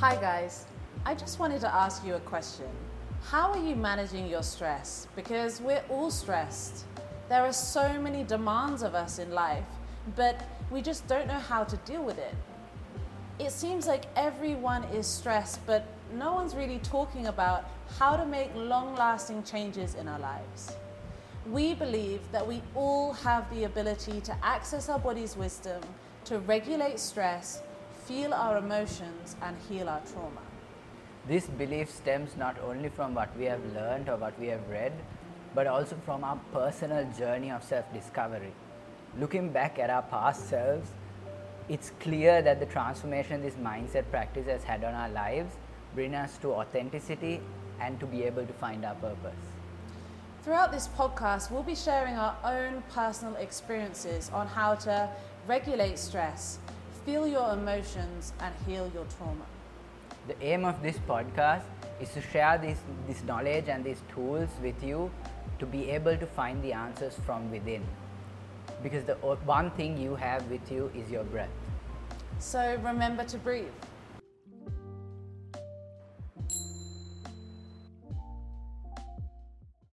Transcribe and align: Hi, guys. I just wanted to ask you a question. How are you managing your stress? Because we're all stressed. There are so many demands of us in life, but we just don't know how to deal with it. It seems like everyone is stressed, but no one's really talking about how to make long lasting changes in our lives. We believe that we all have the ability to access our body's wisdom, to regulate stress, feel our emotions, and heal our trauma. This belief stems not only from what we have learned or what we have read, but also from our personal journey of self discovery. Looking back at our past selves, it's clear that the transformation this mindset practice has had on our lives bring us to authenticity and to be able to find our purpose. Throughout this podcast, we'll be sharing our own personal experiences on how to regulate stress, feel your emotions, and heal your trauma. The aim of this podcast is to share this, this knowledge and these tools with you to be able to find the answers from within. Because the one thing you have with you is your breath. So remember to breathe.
Hi, 0.00 0.14
guys. 0.14 0.64
I 1.04 1.16
just 1.16 1.40
wanted 1.40 1.60
to 1.62 1.74
ask 1.74 2.06
you 2.06 2.14
a 2.14 2.20
question. 2.20 2.68
How 3.24 3.50
are 3.50 3.58
you 3.58 3.74
managing 3.74 4.28
your 4.28 4.44
stress? 4.44 5.08
Because 5.16 5.60
we're 5.60 5.82
all 5.90 6.12
stressed. 6.12 6.84
There 7.28 7.42
are 7.42 7.52
so 7.52 8.00
many 8.00 8.22
demands 8.22 8.82
of 8.82 8.94
us 8.94 9.18
in 9.18 9.32
life, 9.32 9.64
but 10.14 10.40
we 10.70 10.82
just 10.82 11.08
don't 11.08 11.26
know 11.26 11.40
how 11.40 11.64
to 11.64 11.76
deal 11.78 12.04
with 12.04 12.16
it. 12.16 12.32
It 13.40 13.50
seems 13.50 13.88
like 13.88 14.04
everyone 14.14 14.84
is 14.84 15.08
stressed, 15.08 15.66
but 15.66 15.84
no 16.14 16.32
one's 16.32 16.54
really 16.54 16.78
talking 16.84 17.26
about 17.26 17.68
how 17.98 18.16
to 18.16 18.24
make 18.24 18.54
long 18.54 18.94
lasting 18.94 19.42
changes 19.42 19.96
in 19.96 20.06
our 20.06 20.20
lives. 20.20 20.76
We 21.50 21.74
believe 21.74 22.20
that 22.30 22.46
we 22.46 22.62
all 22.76 23.14
have 23.14 23.52
the 23.52 23.64
ability 23.64 24.20
to 24.20 24.44
access 24.44 24.88
our 24.88 25.00
body's 25.00 25.36
wisdom, 25.36 25.82
to 26.26 26.38
regulate 26.38 27.00
stress, 27.00 27.62
feel 28.08 28.32
our 28.32 28.56
emotions, 28.56 29.36
and 29.42 29.54
heal 29.68 29.86
our 29.86 30.00
trauma. 30.10 30.40
This 31.28 31.46
belief 31.46 31.90
stems 31.90 32.36
not 32.38 32.56
only 32.66 32.88
from 32.88 33.14
what 33.14 33.36
we 33.36 33.44
have 33.44 33.60
learned 33.74 34.08
or 34.08 34.16
what 34.16 34.38
we 34.40 34.46
have 34.46 34.66
read, 34.70 34.92
but 35.54 35.66
also 35.66 35.94
from 36.06 36.24
our 36.24 36.40
personal 36.50 37.06
journey 37.18 37.50
of 37.50 37.62
self 37.62 37.92
discovery. 37.92 38.52
Looking 39.18 39.50
back 39.50 39.78
at 39.78 39.90
our 39.90 40.00
past 40.00 40.48
selves, 40.48 40.88
it's 41.68 41.92
clear 42.00 42.40
that 42.40 42.60
the 42.60 42.66
transformation 42.66 43.42
this 43.42 43.56
mindset 43.56 44.10
practice 44.10 44.46
has 44.46 44.64
had 44.64 44.84
on 44.84 44.94
our 44.94 45.10
lives 45.10 45.54
bring 45.94 46.14
us 46.14 46.38
to 46.38 46.52
authenticity 46.52 47.42
and 47.78 48.00
to 48.00 48.06
be 48.06 48.22
able 48.22 48.46
to 48.46 48.54
find 48.54 48.86
our 48.86 48.94
purpose. 48.94 49.44
Throughout 50.44 50.72
this 50.72 50.88
podcast, 50.96 51.50
we'll 51.50 51.62
be 51.62 51.74
sharing 51.74 52.14
our 52.14 52.36
own 52.42 52.82
personal 52.90 53.34
experiences 53.36 54.30
on 54.32 54.46
how 54.46 54.76
to 54.76 55.10
regulate 55.46 55.98
stress, 55.98 56.58
feel 57.08 57.26
your 57.26 57.54
emotions, 57.54 58.34
and 58.38 58.54
heal 58.66 58.90
your 58.92 59.06
trauma. 59.16 59.46
The 60.26 60.34
aim 60.42 60.66
of 60.66 60.82
this 60.82 60.98
podcast 61.08 61.62
is 62.02 62.10
to 62.10 62.20
share 62.20 62.58
this, 62.58 62.76
this 63.06 63.24
knowledge 63.24 63.70
and 63.70 63.82
these 63.82 64.02
tools 64.14 64.50
with 64.62 64.84
you 64.84 65.10
to 65.58 65.64
be 65.64 65.88
able 65.88 66.18
to 66.18 66.26
find 66.26 66.62
the 66.62 66.74
answers 66.74 67.14
from 67.24 67.50
within. 67.50 67.82
Because 68.82 69.04
the 69.04 69.14
one 69.14 69.70
thing 69.70 69.96
you 69.96 70.16
have 70.16 70.46
with 70.50 70.70
you 70.70 70.90
is 70.94 71.10
your 71.10 71.24
breath. 71.24 71.48
So 72.40 72.78
remember 72.84 73.24
to 73.24 73.38
breathe. 73.38 73.78